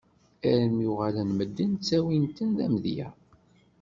Armi 0.51 0.85
uɣalen 0.91 1.29
medden 1.37 1.71
ttawin-ten 1.73 2.49
d 2.57 2.59
amedya! 2.65 3.09